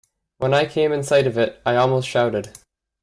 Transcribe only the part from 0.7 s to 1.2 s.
in